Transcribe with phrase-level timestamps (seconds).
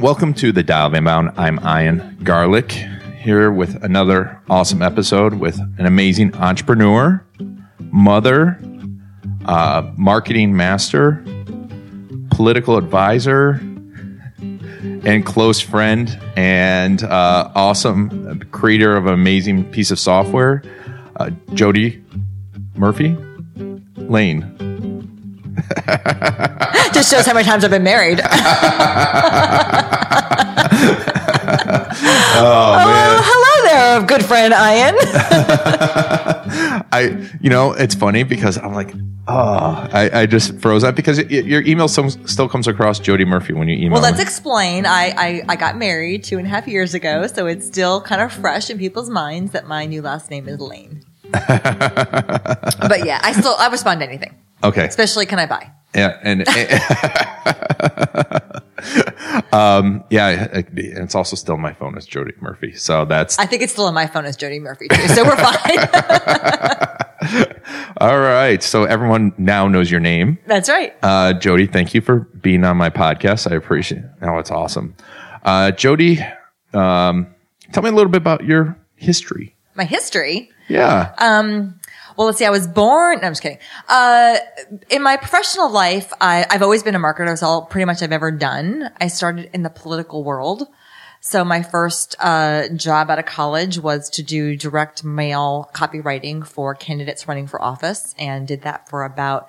[0.00, 1.32] Welcome to the Tao of Inbound.
[1.36, 2.72] I'm Ian Garlic
[3.18, 7.22] here with another awesome episode with an amazing entrepreneur,
[7.78, 8.58] mother,
[9.44, 11.22] uh, marketing master,
[12.30, 13.60] political advisor,
[15.04, 20.62] and close friend, and uh, awesome creator of an amazing piece of software,
[21.16, 22.02] uh, Jody
[22.76, 23.14] Murphy
[23.96, 24.71] Lane.
[26.92, 28.20] Just shows how many times I've been married.
[32.34, 33.20] Oh, oh, man.
[33.22, 34.96] hello there, good friend Ian.
[36.92, 38.92] I, you know, it's funny because I'm like,
[39.28, 43.24] oh, I, I just froze up because it, your email some, still comes across Jody
[43.24, 43.92] Murphy when you email.
[43.92, 44.22] well, let's me.
[44.22, 44.86] explain.
[44.86, 48.20] I, I, I got married two and a half years ago, so it's still kind
[48.20, 51.04] of fresh in people's minds that my new last name is Lane.
[51.30, 51.40] but
[53.04, 54.34] yeah, I still I respond to anything,
[54.64, 54.86] okay.
[54.86, 55.70] especially can I buy?
[55.94, 56.48] Yeah, and
[59.52, 63.62] um, yeah, it- it's also still my phone is Jody Murphy, so that's I think
[63.62, 65.78] it's still on my phone as Jody Murphy too, so we're fine.
[68.00, 68.62] all right.
[68.62, 70.94] So everyone now knows your name, That's right.
[71.02, 71.66] uh, Jody.
[71.66, 73.50] Thank you for being on my podcast.
[73.50, 73.98] I appreciate.
[73.98, 74.04] it.
[74.22, 74.96] Oh, it's awesome,
[75.44, 76.18] uh, Jody.
[76.74, 77.34] Um,
[77.72, 79.54] tell me a little bit about your history.
[79.74, 80.50] My history.
[80.68, 81.14] Yeah.
[81.18, 81.78] Um,
[82.16, 82.44] well, let's see.
[82.44, 83.20] I was born.
[83.20, 83.58] No, I'm just kidding.
[83.88, 84.38] Uh,
[84.90, 87.26] in my professional life, I, I've always been a marketer.
[87.26, 88.90] That's all pretty much I've ever done.
[89.00, 90.68] I started in the political world.
[91.20, 96.74] So my first, uh, job out of college was to do direct mail copywriting for
[96.74, 99.48] candidates running for office and did that for about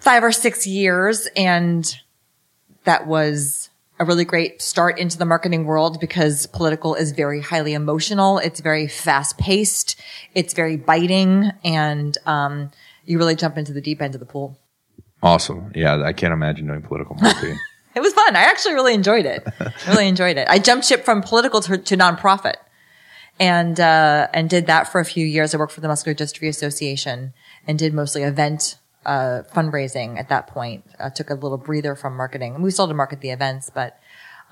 [0.00, 1.26] five or six years.
[1.34, 1.90] And
[2.84, 3.70] that was
[4.00, 8.38] a really great start into the marketing world because political is very highly emotional.
[8.38, 10.00] It's very fast paced.
[10.34, 12.70] It's very biting and, um,
[13.04, 14.58] you really jump into the deep end of the pool.
[15.22, 15.72] Awesome.
[15.74, 17.58] Yeah, I can't imagine doing political marketing.
[17.94, 18.36] It was fun.
[18.36, 19.44] I actually really enjoyed it.
[19.88, 20.46] really enjoyed it.
[20.48, 22.54] I jumped ship from political to, to nonprofit
[23.40, 25.52] and, uh, and did that for a few years.
[25.52, 27.32] I worked for the Muscular Dystrophy Association
[27.66, 28.76] and did mostly event,
[29.08, 30.84] uh, fundraising at that point.
[31.00, 32.60] Uh, took a little breather from marketing.
[32.60, 33.98] We still had to market the events, but,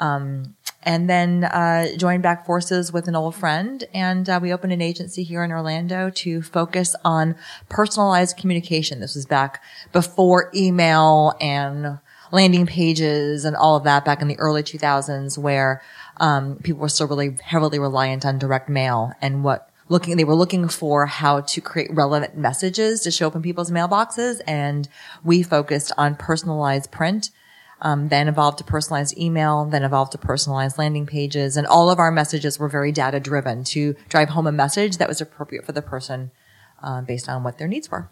[0.01, 4.73] um, and then, uh, joined back forces with an old friend and, uh, we opened
[4.73, 7.37] an agency here in Orlando to focus on
[7.69, 9.01] personalized communication.
[9.01, 9.63] This was back
[9.93, 11.99] before email and
[12.33, 15.83] landing pages and all of that back in the early 2000s where
[16.17, 20.35] um, people were still really heavily reliant on direct mail and what looking they were
[20.35, 24.89] looking for how to create relevant messages to show up in people's mailboxes and
[25.25, 27.31] we focused on personalized print
[27.83, 31.99] um, then evolved to personalized email then evolved to personalized landing pages and all of
[31.99, 35.73] our messages were very data driven to drive home a message that was appropriate for
[35.73, 36.31] the person
[36.83, 38.11] uh, based on what their needs were.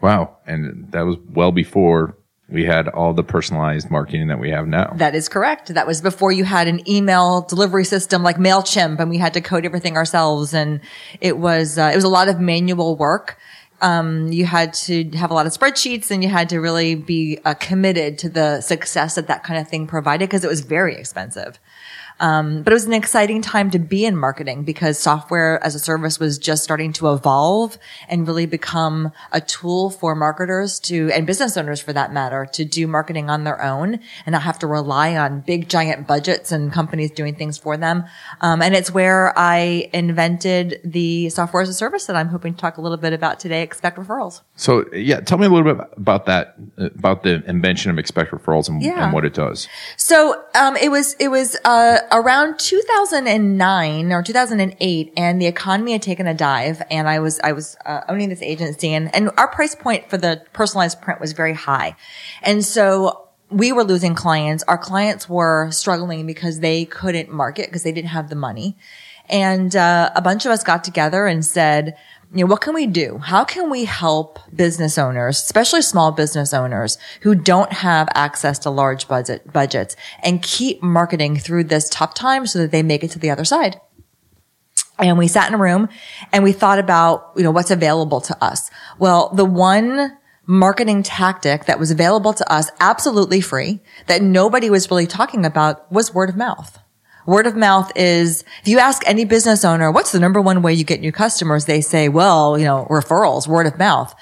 [0.00, 2.16] Wow, and that was well before
[2.52, 4.92] we had all the personalized marketing that we have now.
[4.96, 5.74] That is correct.
[5.74, 9.40] That was before you had an email delivery system like MailChimp and we had to
[9.40, 10.52] code everything ourselves.
[10.52, 10.80] And
[11.20, 13.38] it was, uh, it was a lot of manual work.
[13.80, 17.38] Um, you had to have a lot of spreadsheets and you had to really be
[17.44, 20.94] uh, committed to the success that that kind of thing provided because it was very
[20.94, 21.58] expensive.
[22.22, 25.78] Um, but it was an exciting time to be in marketing because software as a
[25.78, 27.76] service was just starting to evolve
[28.08, 32.64] and really become a tool for marketers to, and business owners for that matter, to
[32.64, 36.72] do marketing on their own and not have to rely on big giant budgets and
[36.72, 38.04] companies doing things for them.
[38.40, 42.60] Um, and it's where I invented the software as a service that I'm hoping to
[42.60, 44.42] talk a little bit about today, Expect Referrals.
[44.54, 48.68] So yeah, tell me a little bit about that, about the invention of expect referrals
[48.68, 49.02] and, Yeah.
[49.04, 49.66] and what it does.
[49.96, 56.02] So um, it was it was uh, around 2009 or 2008, and the economy had
[56.02, 59.48] taken a dive, and I was I was uh, owning this agency, and and our
[59.48, 61.96] price point for the personalized print was very high,
[62.42, 64.62] and so we were losing clients.
[64.68, 68.76] Our clients were struggling because they couldn't market because they didn't have the money,
[69.28, 71.96] and uh, a bunch of us got together and said
[72.34, 73.18] you know, what can we do?
[73.18, 78.70] How can we help business owners, especially small business owners who don't have access to
[78.70, 83.10] large budget budgets and keep marketing through this tough time so that they make it
[83.10, 83.80] to the other side?
[84.98, 85.88] And we sat in a room
[86.32, 88.70] and we thought about, you know, what's available to us.
[88.98, 94.90] Well, the one marketing tactic that was available to us absolutely free that nobody was
[94.90, 96.78] really talking about was word of mouth.
[97.26, 100.72] Word of mouth is, if you ask any business owner, what's the number one way
[100.74, 101.66] you get new customers?
[101.66, 104.14] They say, well, you know, referrals, word of mouth.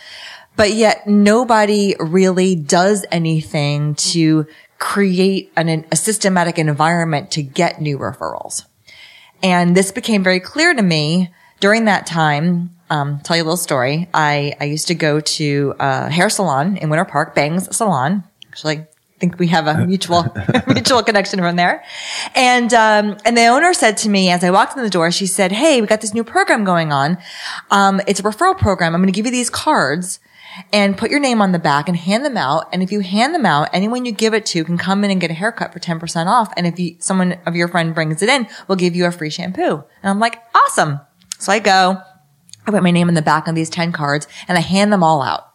[0.57, 4.47] But yet nobody really does anything to
[4.79, 8.65] create an, a systematic environment to get new referrals.
[9.43, 11.31] And this became very clear to me
[11.61, 12.77] during that time.
[12.91, 14.09] Um, tell you a little story.
[14.13, 18.25] I, I used to go to a hair salon in Winter Park, Bangs Salon.
[18.49, 18.87] Actually,
[19.21, 20.27] think we have a mutual
[20.67, 21.85] mutual connection from there.
[22.35, 25.27] And um, and the owner said to me as I walked in the door, she
[25.27, 27.19] said, "Hey, we got this new program going on.
[27.71, 28.95] Um, it's a referral program.
[28.95, 30.19] I'm going to give you these cards."
[30.73, 32.69] and put your name on the back and hand them out.
[32.73, 35.21] And if you hand them out, anyone you give it to can come in and
[35.21, 36.53] get a haircut for 10% off.
[36.57, 39.31] And if you, someone of your friend brings it in, we'll give you a free
[39.31, 39.85] shampoo.
[40.03, 41.01] And I'm like, awesome.
[41.39, 42.03] So I go,
[42.67, 45.05] I put my name on the back of these 10 cards and I hand them
[45.05, 45.53] all out.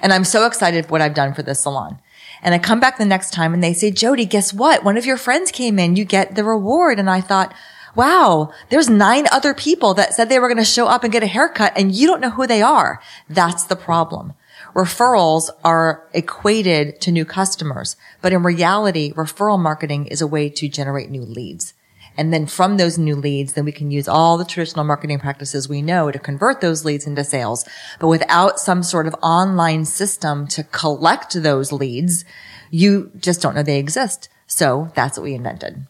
[0.00, 1.98] And I'm so excited for what I've done for this salon.
[2.42, 4.84] And I come back the next time and they say, Jody, guess what?
[4.84, 5.96] One of your friends came in.
[5.96, 6.98] You get the reward.
[6.98, 7.54] And I thought,
[7.94, 11.22] wow, there's nine other people that said they were going to show up and get
[11.22, 13.00] a haircut and you don't know who they are.
[13.28, 14.34] That's the problem.
[14.74, 20.68] Referrals are equated to new customers, but in reality, referral marketing is a way to
[20.68, 21.72] generate new leads.
[22.16, 25.68] And then from those new leads, then we can use all the traditional marketing practices
[25.68, 27.64] we know to convert those leads into sales.
[28.00, 32.24] But without some sort of online system to collect those leads,
[32.70, 34.28] you just don't know they exist.
[34.46, 35.86] So that's what we invented.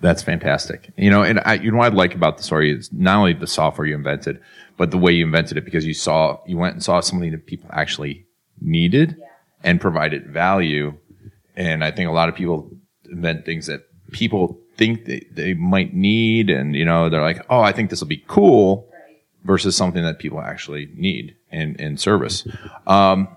[0.00, 0.90] That's fantastic.
[0.96, 3.34] You know, and I, you know what I like about the story is not only
[3.34, 4.40] the software you invented,
[4.76, 7.46] but the way you invented it because you saw, you went and saw something that
[7.46, 8.26] people actually
[8.60, 9.26] needed yeah.
[9.62, 10.94] and provided value.
[11.54, 12.70] And I think a lot of people
[13.10, 16.50] invent things that people think they, they might need.
[16.50, 18.88] And, you know, they're like, oh, I think this will be cool
[19.44, 22.46] versus something that people actually need in, in service.
[22.86, 23.28] Um,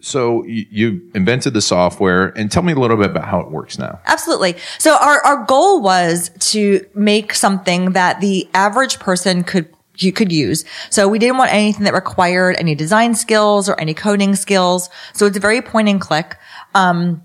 [0.00, 3.78] so you invented the software and tell me a little bit about how it works
[3.78, 4.00] now.
[4.06, 4.56] Absolutely.
[4.78, 9.68] So our, our goal was to make something that the average person could
[10.00, 10.64] you could use.
[10.90, 14.88] So we didn't want anything that required any design skills or any coding skills.
[15.12, 16.36] So it's a very point and click.
[16.72, 17.22] Um,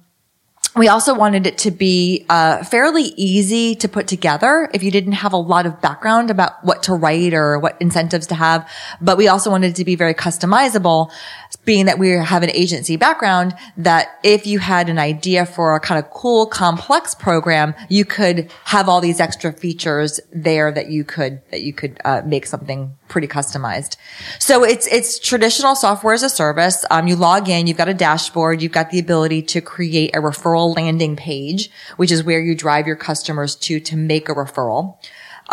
[0.75, 5.13] we also wanted it to be uh, fairly easy to put together if you didn't
[5.13, 8.67] have a lot of background about what to write or what incentives to have.
[8.99, 11.11] But we also wanted it to be very customizable
[11.55, 15.79] being that we have an agency background, that if you had an idea for a
[15.79, 21.03] kind of cool, complex program, you could have all these extra features there that you
[21.03, 23.97] could, that you could uh, make something pretty customized.
[24.39, 26.85] So it's, it's traditional software as a service.
[26.89, 30.19] Um, you log in, you've got a dashboard, you've got the ability to create a
[30.19, 34.97] referral landing page, which is where you drive your customers to, to make a referral.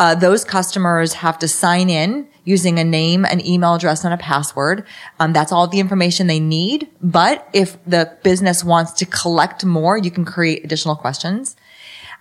[0.00, 4.16] Uh, those customers have to sign in using a name, an email address, and a
[4.16, 4.86] password.
[5.18, 6.88] Um, that's all the information they need.
[7.02, 11.54] But if the business wants to collect more, you can create additional questions.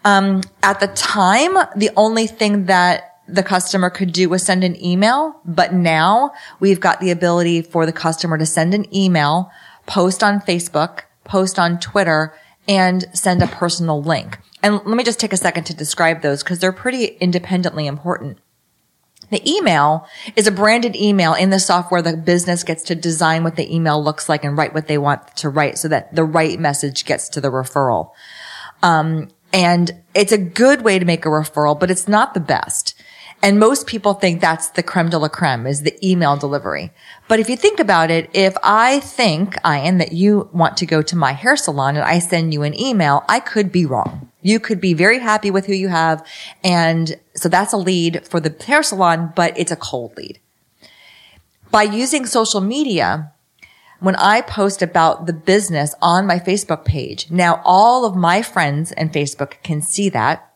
[0.03, 4.75] Um, at the time, the only thing that the customer could do was send an
[4.83, 9.49] email, but now we've got the ability for the customer to send an email,
[9.85, 12.33] post on Facebook, post on Twitter,
[12.69, 14.37] and send a personal link.
[14.61, 18.37] And let me just take a second to describe those because they're pretty independently important.
[19.31, 22.01] The email is a branded email in the software.
[22.01, 25.35] The business gets to design what the email looks like and write what they want
[25.37, 28.11] to write so that the right message gets to the referral.
[28.83, 32.88] Um, and it's a good way to make a referral, but it's not the best.
[33.41, 36.91] And most people think that's the creme de la creme is the email delivery.
[37.29, 41.01] But if you think about it, if I think, Ian, that you want to go
[41.01, 44.29] to my hair salon and I send you an email, I could be wrong.
[44.41, 46.25] You could be very happy with who you have.
[46.63, 50.39] And so that's a lead for the hair salon, but it's a cold lead.
[51.71, 53.31] By using social media,
[53.99, 58.91] when I post about the business on my Facebook page, now all of my friends
[58.93, 60.48] and Facebook can see that.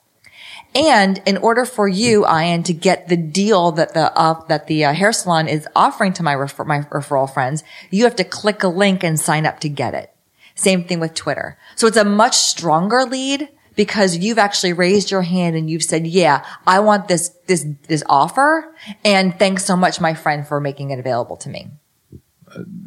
[0.75, 4.86] And in order for you, Ian, to get the deal that the uh, that the
[4.86, 8.63] uh, hair salon is offering to my refer- my referral friends, you have to click
[8.63, 10.12] a link and sign up to get it.
[10.56, 11.58] Same thing with Twitter.
[11.75, 16.08] So it's a much stronger lead because you've actually raised your hand and you've said,
[16.08, 18.74] "Yeah, I want this this this offer."
[19.06, 21.68] And thanks so much, my friend, for making it available to me.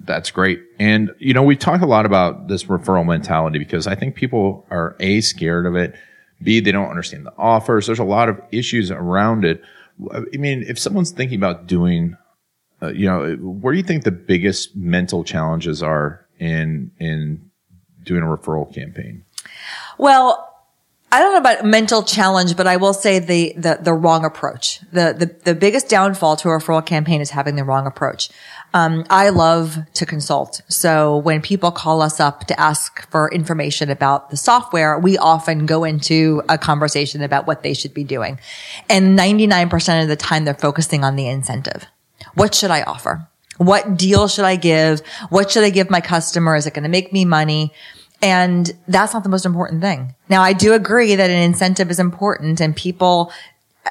[0.05, 0.61] that's great.
[0.78, 4.66] And you know, we talk a lot about this referral mentality because I think people
[4.71, 5.95] are a scared of it
[6.43, 7.87] B, they don't understand the offers.
[7.87, 9.62] There's a lot of issues around it.
[10.12, 12.16] I mean, if someone's thinking about doing,
[12.83, 17.50] uh, you know, where do you think the biggest mental challenges are in in
[18.02, 19.25] doing a referral campaign?
[19.99, 20.55] Well,
[21.16, 24.80] I don't know about mental challenge, but I will say the, the, the wrong approach.
[24.92, 28.28] The, the, the biggest downfall to a referral campaign is having the wrong approach.
[28.75, 30.61] Um, I love to consult.
[30.68, 35.64] So when people call us up to ask for information about the software, we often
[35.64, 38.38] go into a conversation about what they should be doing.
[38.90, 41.87] And 99% of the time they're focusing on the incentive.
[42.35, 43.26] What should I offer?
[43.56, 45.00] What deal should I give?
[45.30, 46.56] What should I give my customer?
[46.56, 47.73] Is it going to make me money?
[48.23, 50.14] And that's not the most important thing.
[50.28, 53.30] Now, I do agree that an incentive is important and people,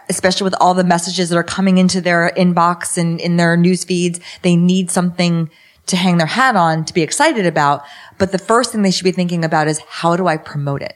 [0.09, 3.83] especially with all the messages that are coming into their inbox and in their news
[3.83, 5.49] feeds, they need something
[5.87, 7.83] to hang their hat on to be excited about.
[8.17, 10.95] But the first thing they should be thinking about is how do I promote it?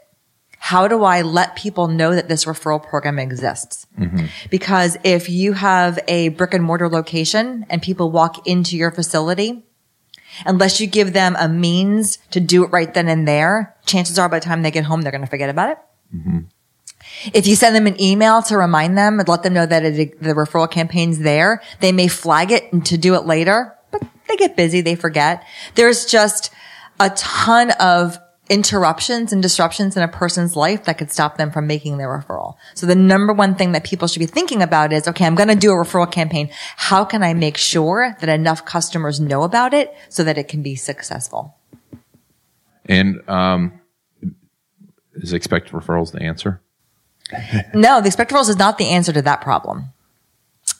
[0.58, 3.88] How do I let people know that this referral program exists?
[3.98, 4.26] Mm-hmm.
[4.50, 9.66] Because if you have a brick and mortar location and people walk into your facility,
[10.46, 14.30] unless you give them a means to do it right then and there, chances are
[14.30, 15.78] by the time they get home, they're going to forget about it.
[16.16, 16.40] Mm-hmm.
[17.34, 20.22] If you send them an email to remind them and let them know that it,
[20.22, 24.36] the referral campaign's there, they may flag it and to do it later, but they
[24.36, 25.44] get busy, they forget.
[25.76, 26.52] There's just
[27.00, 28.20] a ton of
[28.50, 32.56] interruptions and disruptions in a person's life that could stop them from making their referral.
[32.74, 35.50] So the number one thing that people should be thinking about is, okay, I'm going
[35.50, 36.50] to do a referral campaign.
[36.76, 40.64] How can I make sure that enough customers know about it so that it can
[40.64, 41.56] be successful?
[42.86, 43.80] And, um,
[45.14, 46.62] is expected referrals the answer?
[47.74, 49.86] no, the expected referrals is not the answer to that problem.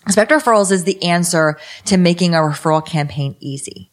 [0.06, 3.92] Expected referrals is the answer to making a referral campaign easy.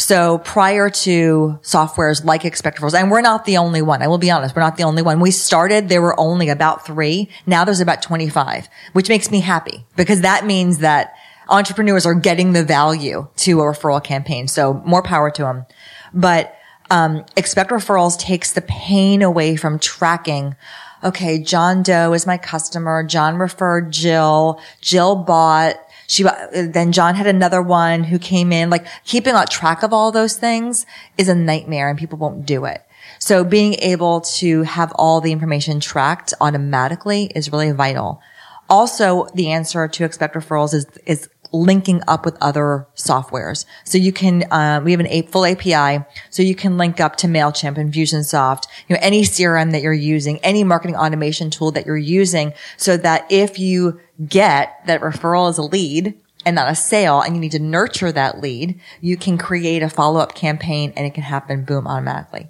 [0.00, 4.00] So prior to softwares like Expect Referrals, and we're not the only one.
[4.00, 4.56] I will be honest.
[4.56, 5.20] We're not the only one.
[5.20, 7.28] We started, there were only about three.
[7.46, 11.12] Now there's about 25, which makes me happy because that means that
[11.50, 14.48] entrepreneurs are getting the value to a referral campaign.
[14.48, 15.66] So more power to them.
[16.14, 16.56] But,
[16.90, 20.56] um, Expect Referrals takes the pain away from tracking
[21.02, 23.02] okay, John Doe is my customer.
[23.02, 24.60] John referred Jill.
[24.82, 25.76] Jill bought
[26.10, 30.10] she, then John had another one who came in, like keeping a track of all
[30.10, 30.84] those things
[31.16, 32.84] is a nightmare and people won't do it.
[33.20, 38.20] So being able to have all the information tracked automatically is really vital.
[38.68, 43.64] Also, the answer to expect referrals is, is linking up with other softwares.
[43.84, 47.16] So you can, uh, we have an a- full API, so you can link up
[47.16, 51.86] to MailChimp, Infusionsoft, you know, any CRM that you're using, any marketing automation tool that
[51.86, 56.74] you're using, so that if you get that referral is a lead and not a
[56.74, 61.06] sale, and you need to nurture that lead, you can create a follow-up campaign and
[61.06, 62.48] it can happen, boom, automatically.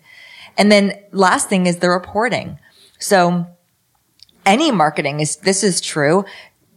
[0.57, 2.59] And then last thing is the reporting.
[2.99, 3.47] So,
[4.47, 6.25] any marketing is, this is true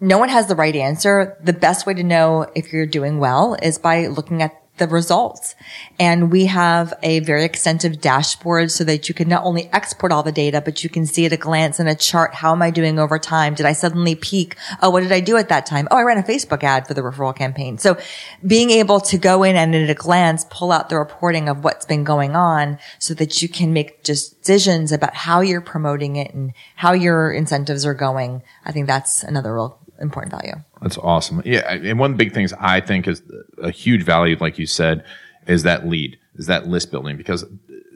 [0.04, 1.38] no one has the right answer.
[1.42, 5.54] The best way to know if you're doing well is by looking at the results.
[6.00, 10.24] And we have a very extensive dashboard so that you can not only export all
[10.24, 12.72] the data, but you can see at a glance in a chart, how am I
[12.72, 13.54] doing over time?
[13.54, 14.56] Did I suddenly peak?
[14.82, 15.88] Oh, what did I do at that time?
[15.92, 17.78] Oh, I ran a Facebook ad for the referral campaign.
[17.78, 17.98] So
[18.46, 21.86] being able to go in and at a glance, pull out the reporting of what's
[21.86, 26.52] been going on so that you can make decisions about how you're promoting it and
[26.76, 28.42] how your incentives are going.
[28.66, 30.54] I think that's another real important value.
[30.82, 31.42] That's awesome.
[31.46, 31.74] Yeah.
[31.74, 33.24] And one of the big things I think is
[33.58, 35.04] a huge value, like you said,
[35.48, 37.46] is that lead, is that list building because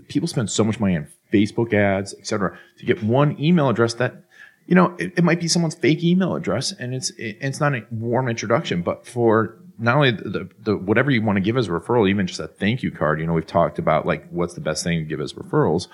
[0.07, 3.93] people spend so much money on Facebook ads, et cetera, to get one email address
[3.95, 4.23] that,
[4.65, 7.75] you know, it, it might be someone's fake email address and it's, it, it's not
[7.75, 11.67] a warm introduction, but for not only the, the, whatever you want to give as
[11.67, 14.55] a referral, even just a thank you card, you know, we've talked about like what's
[14.55, 15.87] the best thing to give as referrals.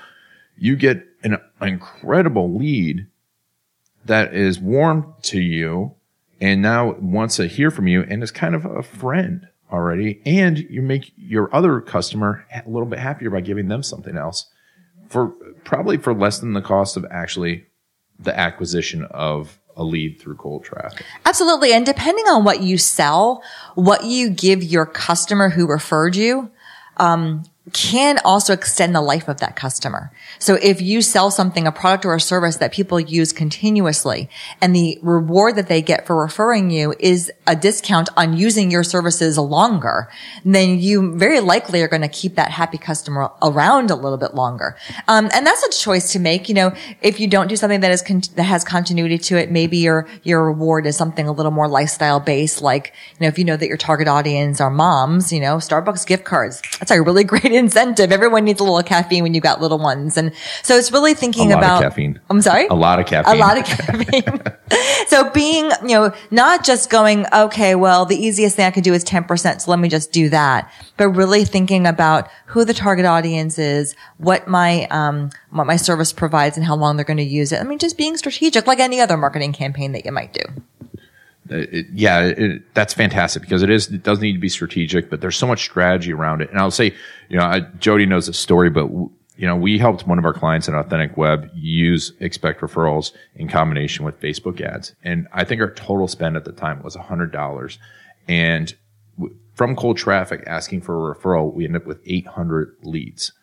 [0.55, 3.07] You get an incredible lead
[4.05, 5.95] that is warm to you
[6.43, 10.21] and now wants to hear from you and is kind of a friend already.
[10.25, 14.51] And you make your other customer a little bit happier by giving them something else
[15.07, 15.29] for
[15.63, 17.65] probably for less than the cost of actually
[18.19, 21.05] the acquisition of a lead through cold traffic.
[21.25, 21.71] Absolutely.
[21.71, 23.41] And depending on what you sell,
[23.75, 26.51] what you give your customer who referred you,
[26.97, 30.11] um, can also extend the life of that customer.
[30.37, 34.29] So if you sell something, a product or a service that people use continuously
[34.59, 38.83] and the reward that they get for referring you is a discount on using your
[38.83, 40.09] services longer,
[40.43, 44.35] then you very likely are going to keep that happy customer around a little bit
[44.35, 44.75] longer.
[45.07, 46.49] Um, and that's a choice to make.
[46.49, 49.51] You know, if you don't do something that is, con- that has continuity to it,
[49.51, 52.61] maybe your, your reward is something a little more lifestyle based.
[52.61, 56.05] Like, you know, if you know that your target audience are moms, you know, Starbucks
[56.05, 56.61] gift cards.
[56.79, 58.11] That's a really great incentive.
[58.11, 60.17] Everyone needs a little caffeine when you've got little ones.
[60.17, 60.31] And
[60.61, 62.19] so it's really thinking A lot of about caffeine.
[62.29, 62.67] I'm sorry?
[62.67, 63.35] A lot of caffeine.
[63.35, 64.41] A lot of caffeine.
[65.07, 68.93] so being, you know, not just going, okay, well, the easiest thing I can do
[68.93, 69.61] is 10%.
[69.61, 70.71] So let me just do that.
[70.97, 76.13] But really thinking about who the target audience is, what my, um, what my service
[76.13, 77.59] provides and how long they're going to use it.
[77.59, 80.41] I mean, just being strategic like any other marketing campaign that you might do.
[81.49, 85.21] It, yeah, it, that's fantastic because it is, it does need to be strategic, but
[85.21, 86.49] there's so much strategy around it.
[86.49, 86.93] And I'll say,
[87.29, 90.25] you know, I, Jody knows the story, but w- you know, we helped one of
[90.25, 94.93] our clients at Authentic Web use expect referrals in combination with Facebook ads.
[95.03, 97.77] And I think our total spend at the time was $100.
[98.27, 98.75] And
[99.17, 103.33] w- from cold traffic asking for a referral, we ended up with 800 leads.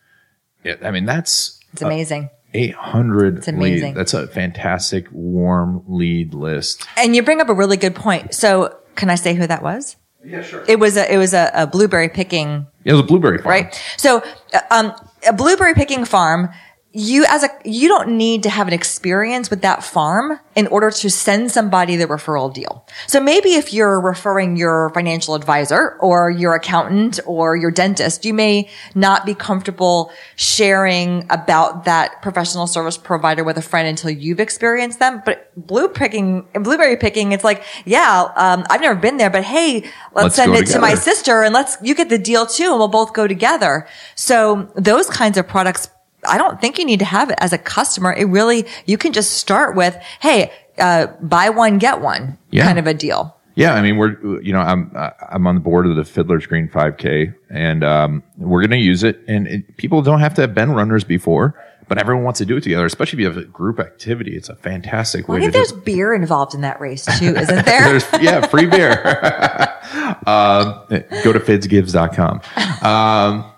[0.63, 2.29] It, I mean, that's It's amazing.
[2.53, 3.87] 800 It's amazing.
[3.89, 3.95] leads.
[3.97, 6.85] That's a fantastic warm lead list.
[6.97, 8.33] And you bring up a really good point.
[8.33, 9.95] So can I say who that was?
[10.23, 10.63] Yeah, sure.
[10.67, 13.49] It was a, it was a, a blueberry picking It was a blueberry farm.
[13.49, 13.83] right?
[13.97, 14.21] So,
[14.53, 14.93] uh, um,
[15.27, 16.49] a blueberry picking farm,
[16.93, 20.91] you as a, you don't need to have an experience with that farm in order
[20.91, 22.85] to send somebody the referral deal.
[23.07, 28.33] So maybe if you're referring your financial advisor or your accountant or your dentist, you
[28.33, 34.41] may not be comfortable sharing about that professional service provider with a friend until you've
[34.41, 35.21] experienced them.
[35.25, 39.83] But blue picking, blueberry picking, it's like, yeah, um, I've never been there, but hey,
[40.13, 42.79] let's, Let's send it to my sister and let's, you get the deal too and
[42.79, 43.87] we'll both go together.
[44.15, 45.89] So those kinds of products,
[46.31, 48.11] I don't think you need to have it as a customer.
[48.13, 52.65] It really, you can just start with, Hey, uh, buy one, get one Yeah.
[52.65, 53.37] kind of a deal.
[53.55, 54.89] Yeah, I mean, we're you know, I'm
[55.29, 59.03] I'm on the board of the Fiddler's Green 5K, and um, we're going to use
[59.03, 59.19] it.
[59.27, 61.53] And it, people don't have to have been runners before,
[61.89, 62.85] but everyone wants to do it together.
[62.85, 65.65] Especially if you have a group activity, it's a fantastic I way think to do.
[65.65, 67.83] there's beer involved in that race too, isn't there?
[67.99, 68.91] There's yeah, free beer.
[70.25, 70.85] um,
[71.23, 72.41] go to fidsgives.com.
[72.81, 73.51] Um,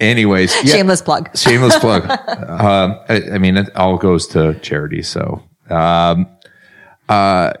[0.00, 1.30] anyways, yeah, Shameless plug.
[1.36, 2.10] shameless plug.
[2.48, 5.02] um, I, I mean, it all goes to charity.
[5.02, 6.26] So, um,
[7.08, 7.52] uh,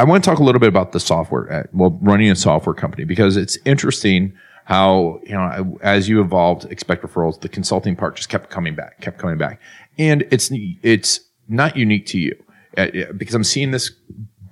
[0.00, 2.74] I want to talk a little bit about the software, uh, well, running a software
[2.74, 4.32] company because it's interesting
[4.64, 9.00] how, you know, as you evolved expect referrals, the consulting part just kept coming back,
[9.02, 9.60] kept coming back.
[9.98, 10.50] And it's,
[10.82, 12.34] it's not unique to you
[12.78, 13.90] uh, uh, because I'm seeing this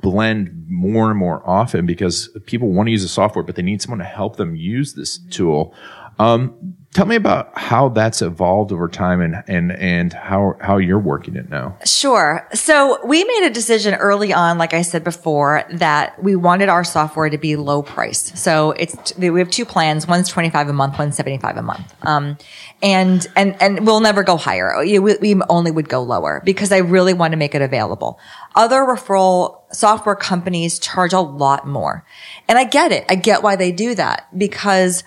[0.02, 3.80] blend more and more often because people want to use the software, but they need
[3.80, 5.74] someone to help them use this tool.
[6.18, 10.98] Um, tell me about how that's evolved over time and, and, and how, how you're
[10.98, 11.76] working it now.
[11.84, 12.48] Sure.
[12.54, 16.84] So we made a decision early on, like I said before, that we wanted our
[16.84, 18.32] software to be low price.
[18.40, 20.08] So it's, we have two plans.
[20.08, 21.94] One's 25 a month, one's 75 a month.
[22.02, 22.38] Um,
[22.82, 24.74] and, and, and we'll never go higher.
[24.80, 28.18] We, we only would go lower because I really want to make it available.
[28.54, 32.04] Other referral software companies charge a lot more.
[32.48, 33.04] And I get it.
[33.08, 35.04] I get why they do that because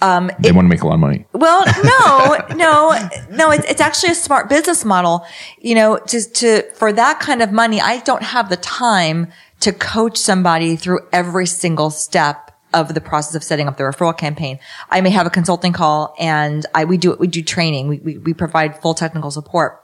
[0.00, 1.26] Um, they want to make a lot of money.
[1.32, 3.50] well, no, no, no.
[3.50, 5.26] It's, it's actually a smart business model.
[5.58, 9.72] You know, to, to, for that kind of money, I don't have the time to
[9.72, 14.58] coach somebody through every single step of the process of setting up the referral campaign.
[14.90, 17.88] I may have a consulting call and I, we do, we do training.
[17.88, 19.82] We, we, we provide full technical support,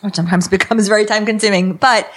[0.00, 2.10] which sometimes becomes very time consuming, but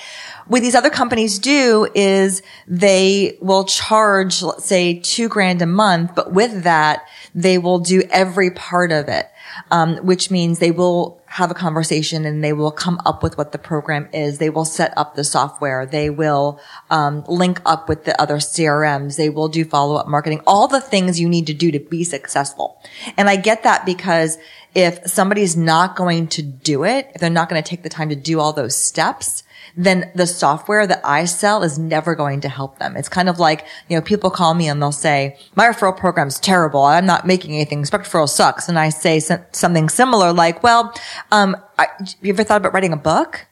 [0.47, 6.13] what these other companies do is they will charge, let's say two grand a month,
[6.15, 9.29] but with that, they will do every part of it.
[9.71, 13.53] Um, which means they will have a conversation and they will come up with what
[13.53, 14.37] the program is.
[14.37, 15.85] They will set up the software.
[15.85, 19.15] They will, um, link up with the other CRMs.
[19.15, 22.03] They will do follow up marketing, all the things you need to do to be
[22.03, 22.81] successful.
[23.15, 24.37] And I get that because
[24.73, 28.09] if somebody's not going to do it, if they're not going to take the time
[28.09, 29.43] to do all those steps,
[29.77, 32.95] then the software that I sell is never going to help them.
[32.95, 36.39] It's kind of like, you know, people call me and they'll say, my referral program's
[36.39, 36.83] terrible.
[36.83, 37.83] I'm not making anything.
[37.83, 38.69] Spec referral sucks.
[38.69, 40.93] And I say something similar like, well,
[41.31, 41.87] um, I,
[42.21, 43.47] you ever thought about writing a book?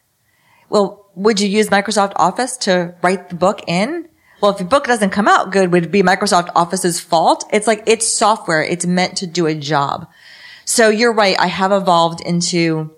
[0.70, 4.08] Well, would you use Microsoft Office to write the book in?
[4.42, 7.46] Well, if your book doesn't come out good, would it be Microsoft Office's fault?
[7.52, 8.64] It's like, it's software.
[8.64, 10.08] It's meant to do a job.
[10.66, 11.38] So you're right.
[11.40, 12.96] I have evolved into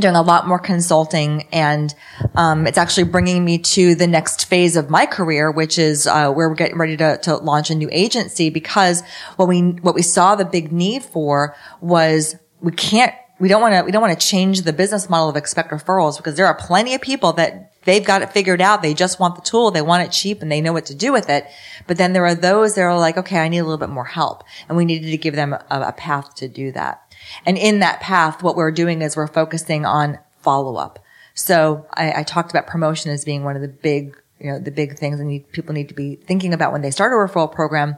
[0.00, 1.94] doing a lot more consulting and
[2.34, 6.30] um, it's actually bringing me to the next phase of my career which is uh,
[6.30, 9.02] where we're getting ready to, to launch a new agency because
[9.36, 13.74] what we what we saw the big need for was we can't we don't want
[13.74, 16.54] to we don't want to change the business model of expect referrals because there are
[16.54, 18.82] plenty of people that they've got it figured out.
[18.82, 19.70] They just want the tool.
[19.70, 21.46] They want it cheap and they know what to do with it.
[21.86, 24.04] But then there are those that are like okay i need a little bit more
[24.04, 24.44] help.
[24.68, 27.07] And we needed to give them a, a path to do that
[27.44, 30.98] and in that path, what we're doing is we're focusing on follow up.
[31.34, 34.70] So I, I talked about promotion as being one of the big, you know, the
[34.70, 37.96] big things and people need to be thinking about when they start a referral program.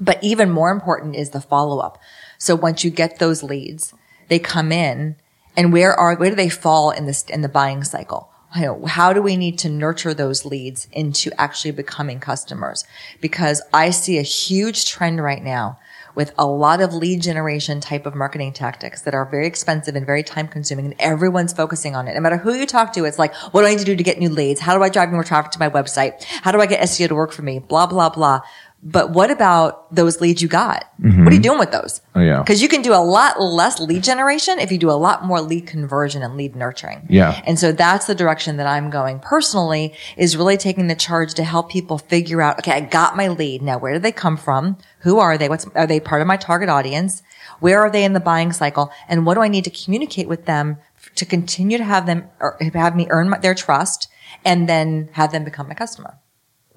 [0.00, 1.98] But even more important is the follow up.
[2.38, 3.94] So once you get those leads,
[4.28, 5.16] they come in
[5.56, 8.30] and where are, where do they fall in this, in the buying cycle?
[8.54, 12.84] You know, how do we need to nurture those leads into actually becoming customers?
[13.20, 15.78] Because I see a huge trend right now
[16.16, 20.04] with a lot of lead generation type of marketing tactics that are very expensive and
[20.04, 22.14] very time consuming and everyone's focusing on it.
[22.14, 24.02] No matter who you talk to, it's like, what do I need to do to
[24.02, 24.60] get new leads?
[24.60, 26.24] How do I drive more traffic to my website?
[26.24, 27.60] How do I get SEO to work for me?
[27.60, 28.40] Blah, blah, blah.
[28.82, 30.84] But what about those leads you got?
[31.00, 31.24] Mm-hmm.
[31.24, 32.00] What are you doing with those?
[32.14, 32.40] Oh, yeah.
[32.40, 35.40] Because you can do a lot less lead generation if you do a lot more
[35.40, 37.04] lead conversion and lead nurturing.
[37.08, 37.40] Yeah.
[37.46, 41.42] And so that's the direction that I'm going personally is really taking the charge to
[41.42, 43.60] help people figure out, okay, I got my lead.
[43.60, 44.78] Now, where do they come from?
[45.00, 45.48] Who are they?
[45.48, 47.22] What's, are they part of my target audience?
[47.58, 48.92] Where are they in the buying cycle?
[49.08, 50.76] And what do I need to communicate with them
[51.16, 54.08] to continue to have them or have me earn my, their trust
[54.44, 56.18] and then have them become my customer?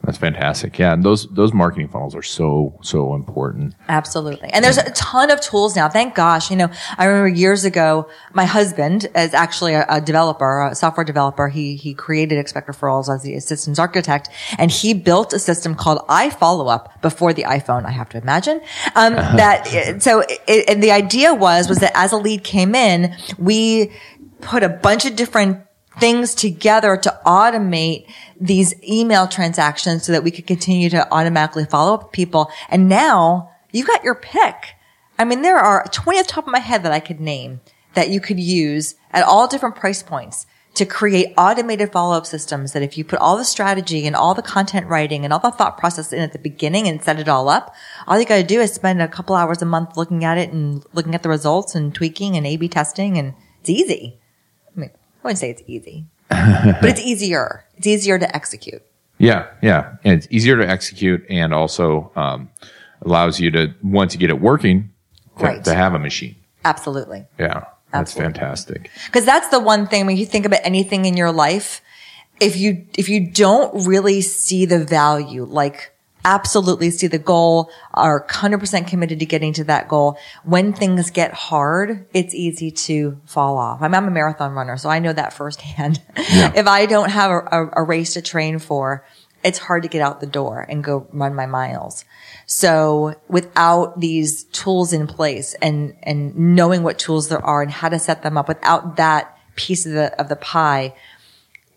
[0.04, 0.80] That's fantastic.
[0.80, 3.76] Yeah, and those those marketing funnels are so so important.
[3.88, 4.50] Absolutely.
[4.50, 5.90] And there's a ton of tools now.
[5.90, 6.50] Thank gosh.
[6.50, 11.04] You know, I remember years ago, my husband is actually a, a developer, a software
[11.04, 11.50] developer.
[11.50, 16.00] He, he created Expect Referrals as the systems architect and he built a system called
[16.08, 18.62] iFollowUp before the iPhone, I have to imagine.
[18.96, 23.16] Um, that, so it, and the idea was, was that as a lead came in,
[23.38, 23.92] we
[24.42, 25.66] put a bunch of different
[26.00, 28.08] things together to automate
[28.40, 32.50] these email transactions so that we could continue to automatically follow up people.
[32.70, 34.76] And now you've got your pick.
[35.18, 37.62] I mean, there are 20 off the top of my head that I could name
[37.94, 42.84] that you could use at all different price points to create automated follow-up systems that
[42.84, 45.78] if you put all the strategy and all the content writing and all the thought
[45.78, 47.76] process in at the beginning and set it all up,
[48.08, 50.54] all you got to do is spend a couple hours a month looking at it
[50.54, 54.20] and looking at the results and tweaking and A-B testing and it's easy.
[55.30, 56.06] I mean, I wouldn't say it's easy,
[56.82, 57.66] but it's easier.
[57.78, 58.82] It's easier to execute.
[59.18, 62.50] Yeah, yeah, and it's easier to execute, and also um,
[63.02, 64.92] allows you to once you get it working,
[65.38, 65.64] to, Right.
[65.66, 66.36] to have a machine.
[66.66, 67.26] Absolutely.
[67.38, 68.34] Yeah, that's Absolutely.
[68.34, 68.90] fantastic.
[69.06, 71.82] Because that's the one thing when you think about anything in your life,
[72.40, 75.92] if you, if you don't really see the value, like
[76.26, 81.34] absolutely see the goal, are 100% committed to getting to that goal, when things get
[81.34, 83.82] hard, it's easy to fall off.
[83.82, 86.02] I mean, I'm a marathon runner, so I know that firsthand.
[86.16, 89.06] if I don't have a, a, a race to train for,
[89.44, 92.04] it's hard to get out the door and go run my miles.
[92.46, 97.90] So without these tools in place and, and knowing what tools there are and how
[97.90, 100.94] to set them up without that piece of the, of the pie,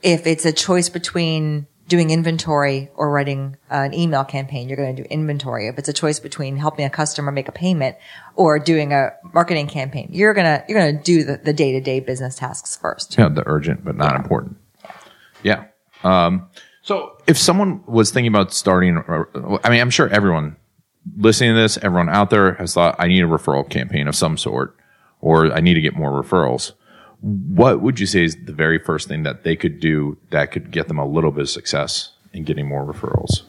[0.03, 4.97] if it's a choice between doing inventory or writing uh, an email campaign, you're going
[4.97, 5.69] to do inventory.
[5.69, 7.99] If it's a choice between helping a customer make a payment
[8.35, 12.01] or doing a marketing campaign, you're going to, you're going to do the, the day-to-day
[12.01, 13.19] business tasks first.
[13.19, 14.57] Yeah, the urgent but not important.
[15.43, 15.67] Yeah.
[16.03, 16.49] Um,
[16.81, 18.97] so if someone was thinking about starting,
[19.63, 20.57] I mean, I'm sure everyone
[21.15, 24.39] listening to this, everyone out there has thought, I need a referral campaign of some
[24.39, 24.77] sort,
[25.21, 26.73] or I need to get more referrals.
[27.23, 30.71] What would you say is the very first thing that they could do that could
[30.71, 33.43] get them a little bit of success in getting more referrals?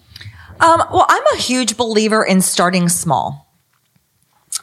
[0.60, 3.44] Um, well, I'm a huge believer in starting small.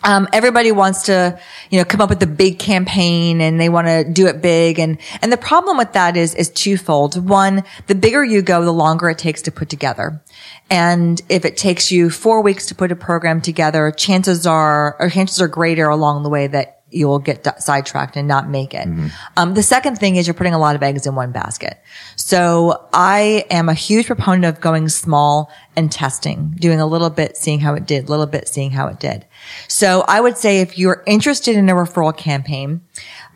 [0.02, 3.86] Um, everybody wants to, you know, come up with a big campaign and they want
[3.86, 4.78] to do it big.
[4.78, 7.28] And, and the problem with that is, is twofold.
[7.28, 10.22] One, the bigger you go, the longer it takes to put together.
[10.70, 15.10] And if it takes you four weeks to put a program together, chances are, or
[15.10, 18.88] chances are greater along the way that you will get sidetracked and not make it.
[19.36, 21.80] Um, the second thing is you're putting a lot of eggs in one basket.
[22.16, 27.36] So I am a huge proponent of going small and testing, doing a little bit,
[27.36, 29.24] seeing how it did, a little bit, seeing how it did.
[29.68, 32.82] So I would say if you're interested in a referral campaign,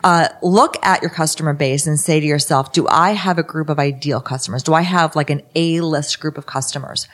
[0.03, 3.69] uh, look at your customer base and say to yourself, do I have a group
[3.69, 4.61] of ideal customers?
[4.63, 7.07] Do I have like an A list group of customers?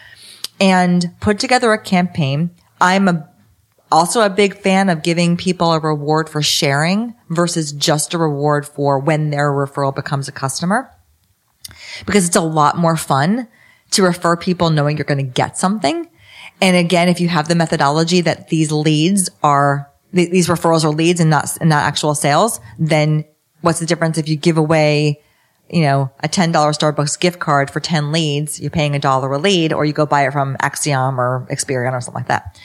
[0.60, 2.52] And put together a campaign.
[2.80, 3.31] I'm a
[3.92, 8.66] also a big fan of giving people a reward for sharing versus just a reward
[8.66, 10.90] for when their referral becomes a customer.
[12.06, 13.48] Because it's a lot more fun
[13.92, 16.10] to refer people knowing you're going to get something.
[16.62, 20.90] And again, if you have the methodology that these leads are, th- these referrals are
[20.90, 23.26] leads and not, and not actual sales, then
[23.62, 25.22] what's the difference if you give away
[25.72, 29.38] you know, a $10 Starbucks gift card for 10 leads, you're paying a dollar a
[29.38, 32.60] lead, or you go buy it from Acxiom or Experian or something like that.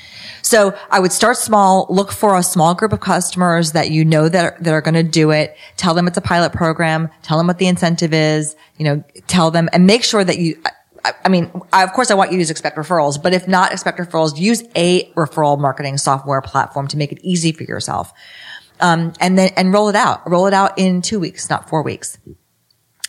[0.46, 4.28] So I would start small, look for a small group of customers that you know
[4.28, 5.56] that are, that are going to do it.
[5.76, 7.10] Tell them it's a pilot program.
[7.22, 10.56] Tell them what the incentive is, you know, tell them and make sure that you,
[11.04, 13.72] I, I mean, I, of course I want you to expect referrals, but if not
[13.72, 18.12] expect referrals, use a referral marketing software platform to make it easy for yourself.
[18.78, 20.30] Um, and then, and roll it out.
[20.30, 22.18] Roll it out in two weeks, not four weeks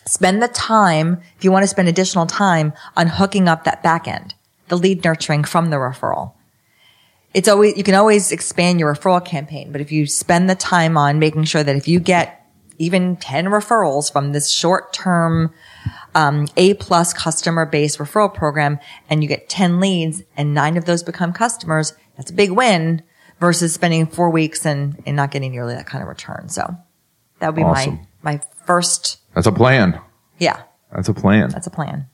[0.06, 4.08] spend the time, if you want to spend additional time on hooking up that back
[4.08, 4.34] end,
[4.70, 6.37] the lead nurturing from the referral.
[7.34, 9.72] It's always, you can always expand your referral campaign.
[9.72, 12.46] But if you spend the time on making sure that if you get
[12.78, 15.54] even 10 referrals from this short term,
[16.16, 20.86] um, A plus customer based referral program and you get 10 leads and nine of
[20.86, 23.04] those become customers, that's a big win
[23.40, 26.50] versus spending four weeks and, and not getting nearly that kind of return.
[26.50, 26.76] So
[27.40, 28.08] that would be Awesome.
[28.24, 30.00] my, my first, That's a plan.
[30.40, 30.62] yeah,
[30.92, 31.50] That's a plan.
[31.50, 32.08] that's a plan.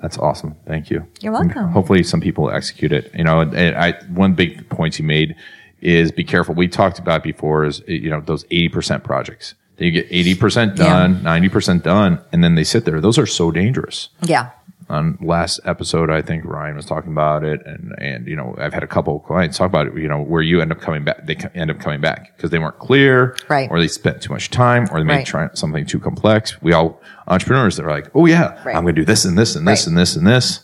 [0.00, 0.56] That's awesome.
[0.66, 1.06] Thank you.
[1.20, 1.68] You're welcome.
[1.70, 3.10] Hopefully, some people execute it.
[3.14, 5.34] You know, and I one big point you made
[5.80, 6.54] is be careful.
[6.54, 9.54] We talked about before is you know those eighty percent projects.
[9.76, 13.00] Then you get eighty percent done, ninety percent done, and then they sit there.
[13.00, 14.08] Those are so dangerous.
[14.22, 14.50] Yeah.
[14.90, 18.74] On last episode, I think Ryan was talking about it, and and you know I've
[18.74, 19.96] had a couple of clients talk about it.
[19.96, 22.58] You know where you end up coming back, they end up coming back because they
[22.58, 23.70] weren't clear, Right.
[23.70, 25.26] Or they spent too much time, or they made Right.
[25.26, 26.60] try something too complex.
[26.60, 28.76] We all entrepreneurs that are like, oh yeah, Right.
[28.76, 29.86] I'm going to do this and this and this Right.
[29.88, 30.60] and this and this.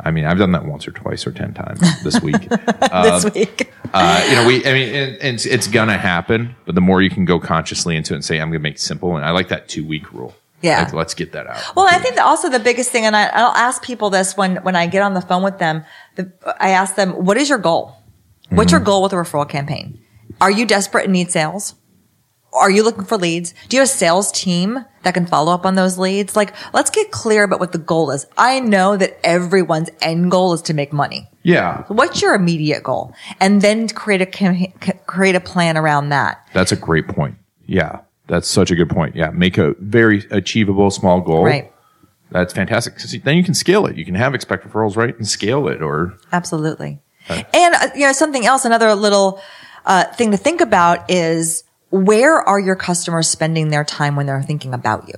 [0.00, 2.48] I mean, I've done that once or twice or ten times this week.
[2.48, 3.70] this week.
[3.92, 4.64] uh, you know, we.
[4.64, 7.96] I mean, and, and it's, it's gonna happen, but the more you can go consciously
[7.96, 10.12] into it and say, "I'm gonna make it simple," and I like that two week
[10.14, 10.34] rule.
[10.60, 10.82] Yeah.
[10.82, 11.76] like, let's get that out.
[11.76, 14.56] Well, I think that also the biggest thing, and I, I'll ask people this when,
[14.56, 15.84] when I get on the phone with them,
[16.16, 17.96] the, I ask them, what is your goal?
[18.50, 18.86] What's your mm-hmm.
[18.86, 20.00] goal with a referral campaign?
[20.40, 21.74] Are you desperate and need sales?
[22.52, 23.52] Are you looking for leads?
[23.68, 26.34] Do you have a sales team that can follow up on those leads?
[26.34, 28.26] Like, let's get clear about what the goal is.
[28.38, 31.28] I know that everyone's end goal is to make money.
[31.42, 33.14] yeah, What's your immediate goal?
[33.38, 36.48] And then create a, create a plan around that.
[36.54, 37.36] that's a great point.
[37.66, 39.16] Yeah, that's such a good point.
[39.16, 41.44] Yeah, make a very achievable small goal.
[41.44, 41.72] Right.
[42.30, 42.96] That's fantastic.
[42.96, 43.96] 'Cause then you can scale it.
[43.96, 45.82] You can have expect referrals, right, and scale it.
[45.82, 47.00] Or Absolutely.
[47.28, 49.40] And, uh, you know, something else, another little,
[49.86, 54.42] uh, thing to think about is where are your customers spending their time when they're
[54.42, 55.14] thinking about you?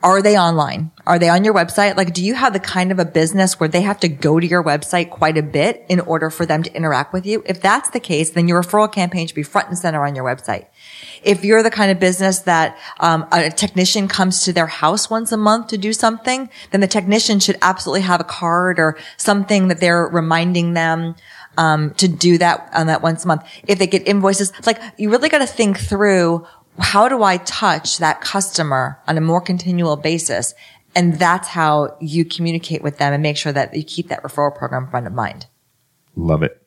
[0.00, 0.92] Are they online?
[1.08, 1.96] Are they on your website?
[1.96, 4.46] Like, do you have the kind of a business where they have to go to
[4.46, 7.42] your website quite a bit in order for them to interact with you?
[7.46, 10.24] If that's the case, then your referral campaign should be front and center on your
[10.24, 10.66] website.
[11.22, 15.32] If you're the kind of business that um, a technician comes to their house once
[15.32, 19.68] a month to do something, then the technician should absolutely have a card or something
[19.68, 21.14] that they're reminding them
[21.56, 23.42] um, to do that on that once a month.
[23.66, 26.46] If they get invoices, like you really got to think through
[26.78, 30.54] how do I touch that customer on a more continual basis?
[30.94, 34.56] And that's how you communicate with them and make sure that you keep that referral
[34.56, 35.46] program front of mind.
[36.14, 36.62] love it.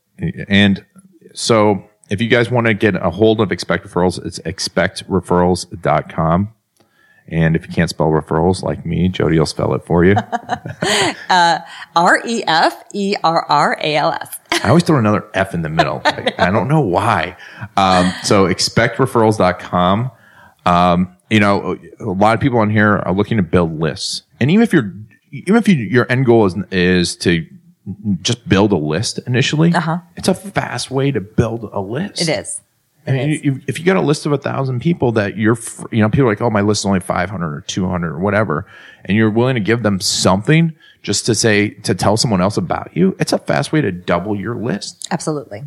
[0.47, 0.85] And
[1.33, 6.53] so, if you guys want to get a hold of Expect Referrals, it's expectreferrals.com.
[7.27, 10.15] And if you can't spell referrals like me, Jody will spell it for you.
[11.29, 14.37] R E F E R R A L S.
[14.61, 16.01] I always throw another F in the middle.
[16.05, 17.37] Like, I don't know why.
[17.77, 20.11] Um, so expectreferrals.com.
[20.65, 24.23] Um, you know, a lot of people on here are looking to build lists.
[24.41, 24.93] And even if you're,
[25.31, 27.47] even if you, your end goal is, is to
[28.21, 29.99] just build a list initially, Uh-huh.
[30.15, 32.21] it's a fast way to build a list.
[32.21, 32.61] It is.
[33.07, 35.57] I mean, you, if you got a list of a thousand people that you're,
[35.91, 38.67] you know, people are like, oh, my list is only 500 or 200 or whatever.
[39.05, 42.95] And you're willing to give them something just to say, to tell someone else about
[42.95, 43.15] you.
[43.19, 45.07] It's a fast way to double your list.
[45.09, 45.63] Absolutely.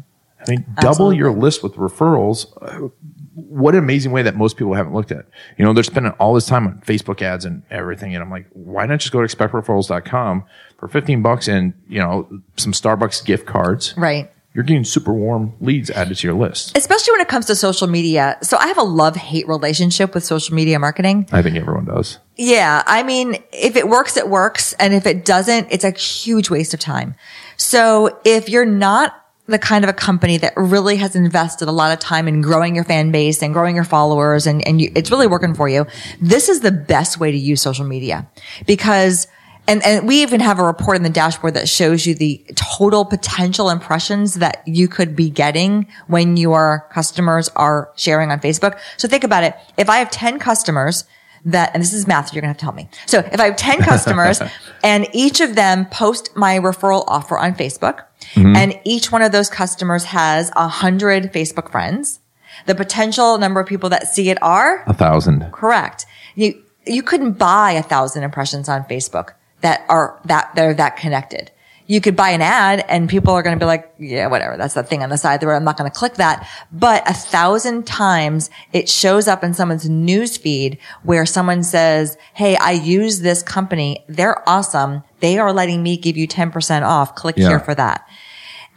[0.47, 2.47] I mean, double your list with referrals.
[2.63, 2.89] Uh,
[3.35, 5.27] What an amazing way that most people haven't looked at.
[5.59, 8.15] You know, they're spending all this time on Facebook ads and everything.
[8.15, 10.45] And I'm like, why not just go to expectreferrals.com
[10.85, 13.95] for 15 bucks and, you know, some Starbucks gift cards.
[13.97, 14.31] Right.
[14.53, 16.77] You're getting super warm leads added to your list.
[16.77, 18.37] Especially when it comes to social media.
[18.43, 21.27] So I have a love hate relationship with social media marketing.
[21.33, 22.19] I think everyone does.
[22.37, 22.83] Yeah.
[22.87, 24.75] I mean, if it works, it works.
[24.75, 27.15] And if it doesn't, it's a huge waste of time.
[27.57, 31.93] So if you're not the kind of a company that really has invested a lot
[31.93, 35.11] of time in growing your fan base and growing your followers and, and you, it's
[35.11, 35.87] really working for you,
[36.21, 38.29] this is the best way to use social media
[38.67, 39.27] because
[39.67, 43.05] and, and we even have a report in the dashboard that shows you the total
[43.05, 48.79] potential impressions that you could be getting when your customers are sharing on Facebook.
[48.97, 49.57] So think about it.
[49.79, 51.05] If I have 10 customers
[51.47, 52.89] that, and this is math, you're going to have to help me.
[53.07, 54.43] So if I have 10 customers
[54.83, 58.57] and each of them post my referral offer on Facebook mm-hmm.
[58.57, 62.21] and each one of those customers has a hundred Facebook friends,
[62.67, 65.51] the potential number of people that see it are A thousand.
[65.53, 66.07] Correct.
[66.35, 69.33] You you couldn't buy a thousand impressions on Facebook
[69.65, 71.51] that are that are that connected.
[71.87, 74.57] You could buy an ad and people are going to be like, yeah, whatever.
[74.57, 75.57] That's that thing on the side of the road.
[75.57, 76.49] I'm not going to click that.
[76.73, 82.57] But a thousand times it shows up in someone's news feed where someone says, Hey,
[82.57, 84.03] I use this company.
[84.09, 85.03] They're awesome.
[85.21, 87.15] They are letting me give you 10% off.
[87.17, 87.49] Click Yeah.
[87.49, 88.07] here for that.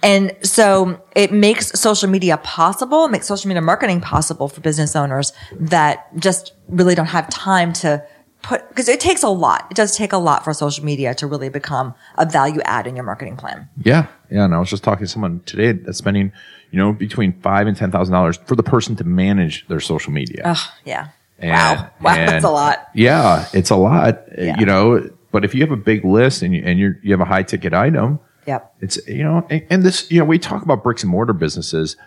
[0.04, 4.96] And so it makes social media possible, it makes social media marketing possible for business
[4.96, 8.06] owners that just really don't have time to
[8.48, 9.68] put, because it takes a lot.
[9.70, 12.96] It does take a lot for social media to really become a value add in
[12.96, 13.70] your marketing plan.
[13.84, 14.46] Yeah, yeah.
[14.46, 16.32] And I was just talking to someone today that's spending,
[16.72, 20.12] you know, between five and ten thousand dollars for the person to manage their social
[20.14, 20.42] media.
[20.46, 21.10] Ugh, yeah.
[21.40, 21.90] And- wow.
[22.02, 22.16] Wow.
[22.16, 22.88] and- that's a lot.
[22.96, 24.24] Yeah, it's a lot.
[24.38, 24.60] Yeah.
[24.60, 27.22] You know, but if you have a big list and you, and you you have
[27.22, 28.76] a high ticket item, Yep.
[28.80, 31.98] it's you know, and, and this you know we talk about bricks and mortar businesses,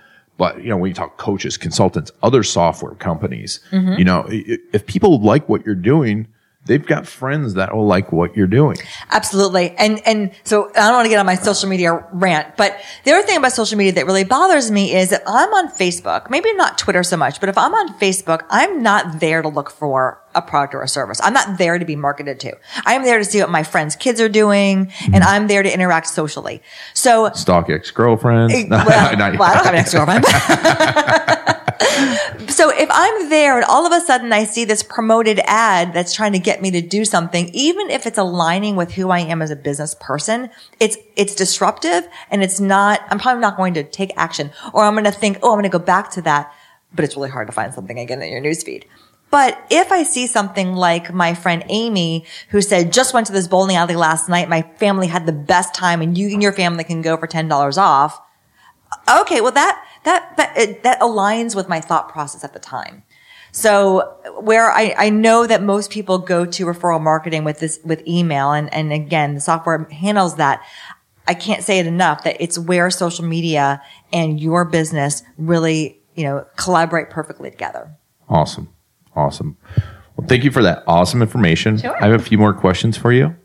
[0.40, 3.94] but you know when you talk coaches, consultants, other software companies, Mm-hmm.
[4.00, 4.20] you know,
[4.76, 6.26] if people like what you're doing,
[6.66, 8.76] they've got friends that will like what you're doing.
[9.10, 9.74] Absolutely.
[9.76, 13.12] And, and so I don't want to get on my social media rant, but the
[13.12, 16.52] other thing about social media that really bothers me is that I'm on Facebook, maybe
[16.54, 20.22] not Twitter so much, but if I'm on Facebook, I'm not there to look for
[20.34, 21.20] a product or a service.
[21.22, 22.56] I'm not there to be marketed to.
[22.84, 25.22] I'm there to see what my friends' kids are doing and mm-hmm.
[25.24, 26.62] I'm there to interact socially.
[26.94, 28.54] So Stalk ex girlfriends.
[28.54, 30.24] Eh, well, well, I don't have an ex-girlfriend.
[32.48, 36.14] so if I'm there and all of a sudden I see this promoted ad that's
[36.14, 39.40] trying to get me to do something, even if it's aligning with who I am
[39.40, 43.82] as a business person, it's, it's disruptive and it's not, I'm probably not going to
[43.82, 46.52] take action or I'm going to think, oh, I'm going to go back to that.
[46.92, 48.84] But it's really hard to find something again in your newsfeed.
[49.30, 53.48] But if I see something like my friend Amy, who said, just went to this
[53.48, 54.48] bowling alley last night.
[54.48, 57.78] My family had the best time and you and your family can go for $10
[57.78, 58.20] off.
[59.08, 59.40] Okay.
[59.40, 63.02] Well, that, that, that, it, that aligns with my thought process at the time.
[63.52, 68.06] So where I, I know that most people go to referral marketing with this, with
[68.06, 70.62] email and, and again, the software handles that.
[71.26, 73.82] I can't say it enough that it's where social media
[74.12, 77.94] and your business really, you know, collaborate perfectly together.
[78.28, 78.68] Awesome.
[79.14, 79.56] Awesome.
[80.16, 81.78] Well, thank you for that awesome information.
[81.78, 81.96] Sure.
[82.02, 83.36] I have a few more questions for you.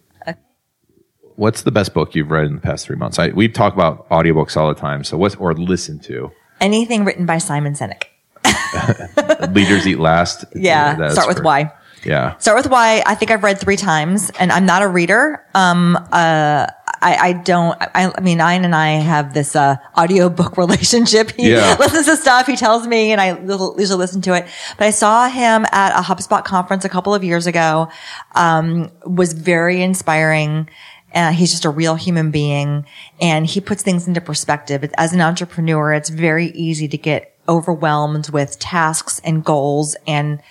[1.35, 3.19] What's the best book you've read in the past three months?
[3.19, 5.03] I, we talk about audiobooks all the time.
[5.03, 6.31] So what's, or listen to?
[6.61, 8.03] Anything written by Simon Sinek.
[9.53, 10.45] Leaders Eat Last.
[10.55, 10.95] Yeah.
[10.95, 11.71] That's Start with for- why.
[12.03, 12.37] Yeah.
[12.37, 13.01] Start with why.
[13.05, 15.43] I think I've read three times and I'm not a reader.
[15.55, 16.67] Um, uh,
[17.01, 21.31] I, I don't, I, I mean, Ian and I have this, uh, audiobook relationship.
[21.31, 21.75] He Yeah.
[21.79, 22.45] listens to stuff.
[22.45, 24.45] He tells me and I little- usually listen to it.
[24.77, 27.89] But I saw him at a HubSpot conference a couple of years ago.
[28.35, 30.69] Um, was very inspiring.
[31.15, 32.86] Uh, he's just a real human being
[33.21, 34.84] and he puts things into perspective.
[34.97, 40.41] As an entrepreneur, it's very easy to get overwhelmed with tasks and goals and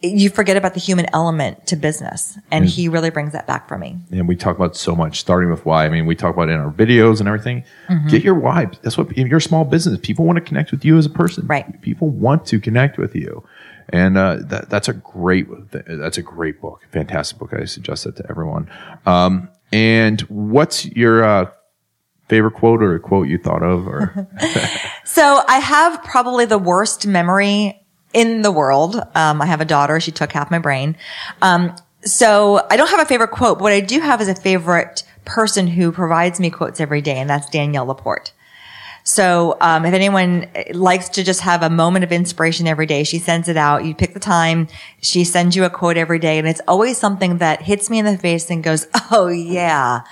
[0.00, 2.38] you forget about the human element to business.
[2.52, 2.68] And Mm.
[2.68, 3.96] he really brings that back for me.
[4.12, 5.86] And we talk about so much, starting with why.
[5.86, 7.64] I mean, we talk about in our videos and everything.
[7.88, 8.06] Mm-hmm.
[8.08, 8.66] Get your why.
[8.82, 9.98] That's what in your small business.
[10.00, 11.48] People want to connect with you as a person.
[11.48, 11.82] Right.
[11.82, 13.42] People want to connect with you,
[13.88, 15.48] and uh, that, that's a great.
[15.72, 16.82] That's a great book.
[16.92, 17.52] Fantastic book.
[17.52, 18.70] I suggest that to everyone.
[19.04, 21.50] Um, and what's your uh,
[22.28, 23.86] favorite quote or a quote you thought of?
[23.86, 24.28] Or
[25.04, 28.96] So I have probably the worst memory in the world.
[29.14, 30.00] Um, I have a daughter.
[30.00, 30.96] She took half my brain.
[31.42, 34.34] Um, so I don't have a favorite quote, but what I do have is a
[34.34, 38.32] favorite person who provides me quotes every day, and that's Danielle Laporte.
[39.08, 43.18] So, um, if anyone likes to just have a moment of inspiration every day, she
[43.18, 43.86] sends it out.
[43.86, 44.68] You pick the time.
[45.00, 48.04] She sends you a quote every day and it's always something that hits me in
[48.04, 50.02] the face and goes, Oh yeah,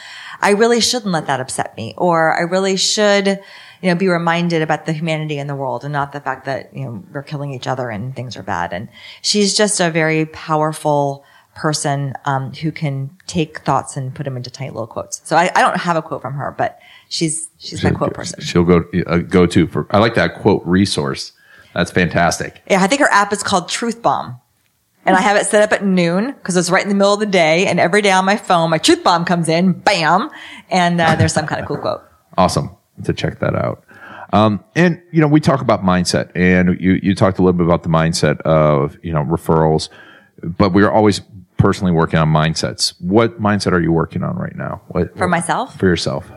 [0.41, 1.93] I really shouldn't let that upset me.
[1.99, 5.93] Or I really should, you know, be reminded about the humanity in the world and
[5.93, 8.73] not the fact that, you know, we're killing each other and things are bad.
[8.73, 8.89] And
[9.21, 11.23] she's just a very powerful
[11.55, 15.21] person, um, who can take thoughts and put them into tight little quotes.
[15.25, 16.79] So I, I don't have a quote from her, but
[17.09, 18.41] she's, she's my quote person.
[18.41, 19.87] she'll go uh, go to for.
[19.91, 21.33] I like that quote resource.
[21.75, 22.63] That's fantastic.
[22.71, 24.41] Yeah, I think her app is called Truth Bomb.
[25.05, 27.21] And I have it set up at noon because it's right in the middle of
[27.21, 27.67] the day.
[27.69, 30.31] And every day on my phone, my truth bomb comes in, bam,
[30.69, 32.03] and uh, there's some kind of cool quote.
[32.39, 33.83] Awesome to check that out.
[34.33, 37.65] Um, and you know, we talk about mindset, and you you talked a little bit
[37.65, 39.89] about the mindset of you know referrals,
[40.43, 41.23] but we're always
[41.57, 42.93] personally working on mindsets.
[43.01, 44.83] What mindset are you working on right now?
[44.89, 45.79] What, For myself?
[45.79, 46.31] For yourself.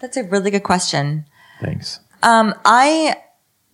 [0.00, 1.24] That's a really good question.
[1.60, 2.00] Thanks.
[2.22, 3.16] Um, I,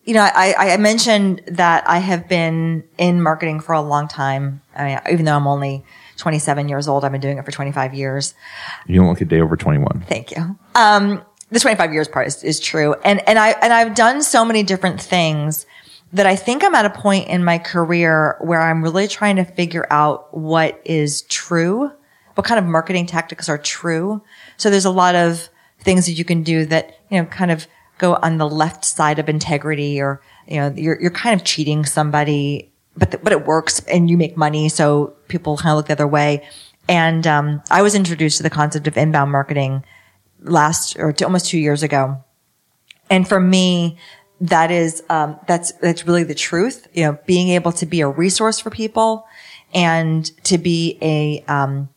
[0.04, 4.60] you know, I, I mentioned that I have been in marketing for a long time.
[4.74, 5.84] I mean, even though I'm only
[6.16, 8.34] 27 years old, I've been doing it for 25 years.
[8.86, 10.04] You don't look a day over twenty one.
[10.06, 10.56] Thank you.
[10.74, 12.94] Um, the 25 years part is, is true.
[13.04, 15.66] And, and I, and I've done so many different things
[16.12, 19.44] that I think I'm at a point in my career where I'm really trying to
[19.44, 21.90] figure out what is true,
[22.34, 24.22] what kind of marketing tactics are true.
[24.60, 25.48] So there's a lot of
[25.80, 29.18] things that you can do that, you know, kind of go on the left side
[29.18, 33.46] of integrity or, you know, you're, you're kind of cheating somebody, but, the, but it
[33.46, 34.68] works and you make money.
[34.68, 36.46] So people kind of look the other way.
[36.88, 39.82] And, um, I was introduced to the concept of inbound marketing
[40.42, 42.22] last or t- almost two years ago.
[43.08, 43.98] And for me,
[44.42, 46.86] that is, um, that's, that's really the truth.
[46.92, 49.26] You know, being able to be a resource for people
[49.72, 51.88] and to be a, um,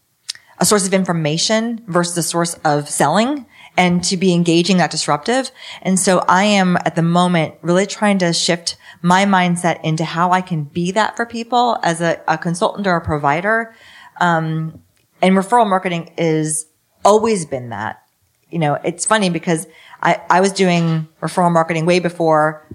[0.63, 3.45] a source of information versus a source of selling
[3.75, 5.51] and to be engaging, not disruptive.
[5.81, 10.31] And so I am at the moment really trying to shift my mindset into how
[10.31, 13.75] I can be that for people as a, a consultant or a provider.
[14.21, 14.81] Um,
[15.21, 16.65] and referral marketing is
[17.03, 18.01] always been that.
[18.49, 19.67] You know, it's funny because
[20.01, 22.65] I, I was doing referral marketing way before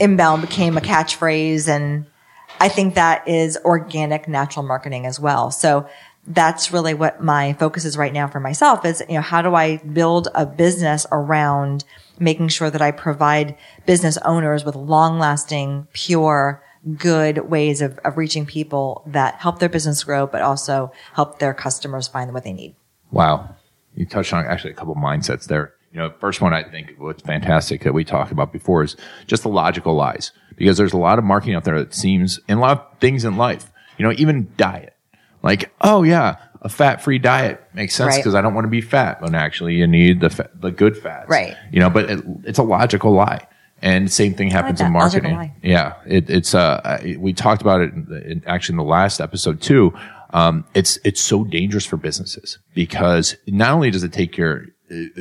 [0.00, 1.68] inbound became a catchphrase.
[1.68, 2.06] And
[2.58, 5.52] I think that is organic, natural marketing as well.
[5.52, 5.88] So
[6.26, 9.54] that's really what my focus is right now for myself is, you know, how do
[9.54, 11.84] I build a business around
[12.18, 13.56] making sure that I provide
[13.86, 16.62] business owners with long lasting, pure,
[16.96, 21.54] good ways of, of reaching people that help their business grow, but also help their
[21.54, 22.74] customers find what they need.
[23.10, 23.54] Wow.
[23.94, 25.74] You touched on actually a couple mindsets there.
[25.92, 28.96] You know, first one I think what's fantastic that we talked about before is
[29.26, 32.58] just the logical lies because there's a lot of marketing out there that seems in
[32.58, 34.95] a lot of things in life, you know, even diet
[35.46, 38.40] like, oh yeah, a fat free diet makes sense because right.
[38.40, 41.30] I don't want to be fat, but actually you need the fa- the good fats,
[41.30, 41.56] right?
[41.70, 43.46] You know, but it, it's a logical lie.
[43.82, 45.52] And same thing happens like in marketing.
[45.62, 49.60] Yeah, it, it's uh, we talked about it in, in, actually in the last episode
[49.60, 49.94] too.
[50.30, 54.66] Um, it's it's so dangerous for businesses because not only does it take your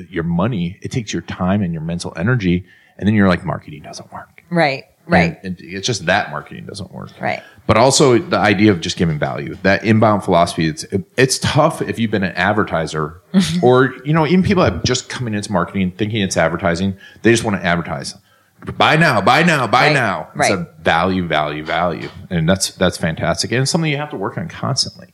[0.10, 2.66] your money, it takes your time and your mental energy,
[2.98, 4.44] and then you're like, marketing doesn't work.
[4.50, 4.86] Right.
[5.08, 5.40] Right.
[5.44, 7.12] And, and it's just that marketing doesn't work.
[7.20, 7.44] Right.
[7.68, 10.86] But also the idea of just giving value, that inbound philosophy, it's,
[11.18, 13.22] it's tough if you've been an advertiser
[13.64, 17.44] or, you know, even people that just coming into marketing thinking it's advertising, they just
[17.44, 18.16] want to advertise.
[18.78, 19.94] Buy now, buy now, buy right.
[19.94, 20.30] now.
[20.36, 20.54] It's right.
[20.54, 22.10] a value, value, value.
[22.30, 23.52] And that's, that's fantastic.
[23.52, 25.14] And it's something you have to work on constantly.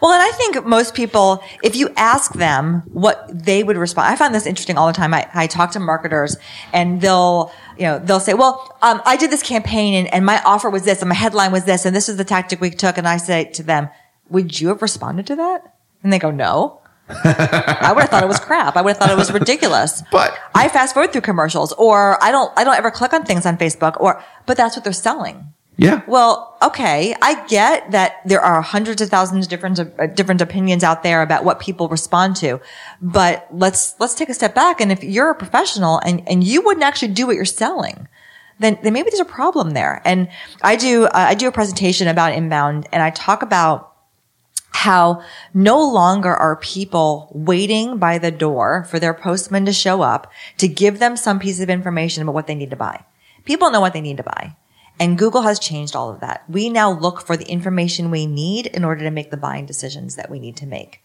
[0.00, 4.16] Well, and I think most people, if you ask them what they would respond, I
[4.16, 5.12] find this interesting all the time.
[5.14, 6.36] I, I talk to marketers
[6.72, 10.40] and they'll, you know, they'll say, well, um, I did this campaign and, and my
[10.44, 12.98] offer was this and my headline was this and this is the tactic we took.
[12.98, 13.88] And I say to them,
[14.28, 15.74] would you have responded to that?
[16.02, 16.80] And they go, no.
[17.08, 18.76] I would have thought it was crap.
[18.76, 20.02] I would have thought it was ridiculous.
[20.12, 23.46] But I fast forward through commercials or I don't, I don't ever click on things
[23.46, 25.54] on Facebook or, but that's what they're selling.
[25.80, 26.02] Yeah.
[26.08, 27.14] Well, okay.
[27.22, 31.22] I get that there are hundreds of thousands of different, uh, different opinions out there
[31.22, 32.60] about what people respond to,
[33.00, 34.80] but let's, let's take a step back.
[34.80, 38.08] And if you're a professional and, and you wouldn't actually do what you're selling,
[38.58, 40.02] then, then maybe there's a problem there.
[40.04, 40.28] And
[40.62, 43.94] I do, uh, I do a presentation about inbound and I talk about
[44.70, 45.22] how
[45.54, 50.66] no longer are people waiting by the door for their postman to show up to
[50.66, 53.04] give them some piece of information about what they need to buy.
[53.44, 54.56] People know what they need to buy.
[55.00, 56.44] And Google has changed all of that.
[56.48, 60.16] We now look for the information we need in order to make the buying decisions
[60.16, 61.02] that we need to make.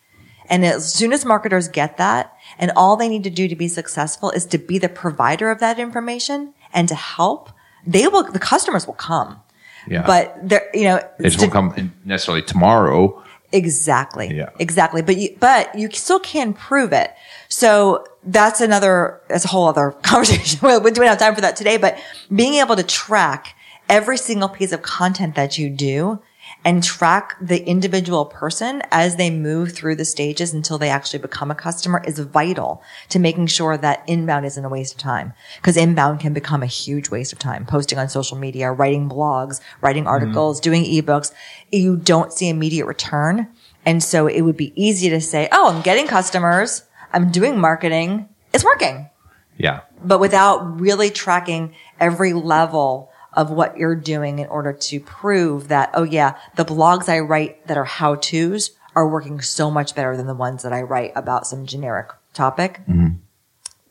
[0.49, 3.67] And as soon as marketers get that and all they need to do to be
[3.67, 7.49] successful is to be the provider of that information and to help,
[7.85, 9.41] they will, the customers will come.
[9.87, 10.05] Yeah.
[10.05, 13.21] But they're, you know, they just won't come necessarily tomorrow.
[13.51, 14.35] Exactly.
[14.35, 14.49] Yeah.
[14.59, 15.01] Exactly.
[15.01, 17.13] But you, but you still can prove it.
[17.49, 20.59] So that's another, that's a whole other conversation.
[20.83, 21.97] we don't have time for that today, but
[22.33, 23.55] being able to track
[23.89, 26.21] every single piece of content that you do
[26.65, 31.51] and track the individual person as they move through the stages until they actually become
[31.51, 35.33] a customer is vital to making sure that inbound isn't a waste of time.
[35.57, 37.65] Because inbound can become a huge waste of time.
[37.65, 40.71] Posting on social media, writing blogs, writing articles, mm-hmm.
[40.71, 41.33] doing ebooks.
[41.71, 43.47] You don't see immediate return.
[43.85, 46.83] And so it would be easy to say, Oh, I'm getting customers.
[47.11, 48.29] I'm doing marketing.
[48.53, 49.09] It's working.
[49.57, 49.81] Yeah.
[50.03, 55.91] But without really tracking every level of what you're doing in order to prove that,
[55.93, 60.15] oh yeah, the blogs I write that are how to's are working so much better
[60.15, 62.79] than the ones that I write about some generic topic.
[62.87, 63.17] Mm-hmm.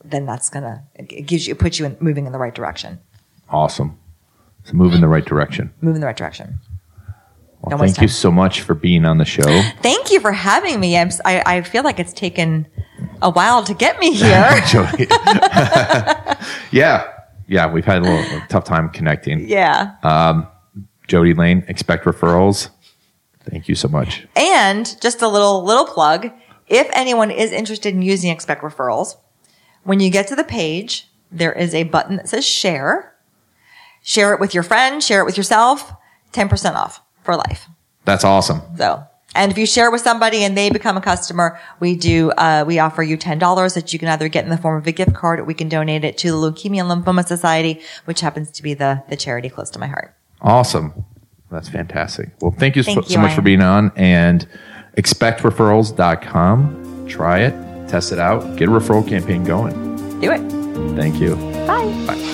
[0.05, 2.99] Then that's gonna, it gives you, it puts you in, moving in the right direction.
[3.49, 3.99] Awesome.
[4.63, 5.73] So move in the right direction.
[5.81, 6.55] Move in the right direction.
[7.61, 9.43] Well, thank you so much for being on the show.
[9.81, 10.97] Thank you for having me.
[10.97, 12.67] I'm, I, I feel like it's taken
[13.21, 14.61] a while to get me here.
[16.71, 17.12] yeah
[17.47, 19.47] yeah, we've had a little a tough time connecting.
[19.47, 19.95] Yeah.
[20.03, 20.47] Um,
[21.07, 22.69] Jody Lane, expect referrals.
[23.45, 24.25] Thank you so much.
[24.35, 26.31] And just a little little plug.
[26.67, 29.17] If anyone is interested in using expect referrals,
[29.83, 33.13] when you get to the page, there is a button that says share.
[34.01, 35.93] Share it with your friend, share it with yourself,
[36.33, 37.67] 10% off for life.
[38.05, 38.61] That's awesome.
[38.77, 39.03] So
[39.35, 42.79] and if you share with somebody and they become a customer, we do, uh, we
[42.79, 45.39] offer you $10 that you can either get in the form of a gift card
[45.39, 48.73] or we can donate it to the Leukemia and Lymphoma Society, which happens to be
[48.73, 50.15] the, the charity close to my heart.
[50.41, 51.05] Awesome.
[51.49, 52.29] That's fantastic.
[52.41, 53.35] Well, thank you, thank so, you, so, much Ryan.
[53.35, 54.47] for being on and
[54.97, 57.07] expectreferrals.com.
[57.07, 60.19] Try it, test it out, get a referral campaign going.
[60.19, 60.41] Do it.
[60.95, 61.35] Thank you.
[61.67, 62.05] Bye.
[62.07, 62.32] Bye.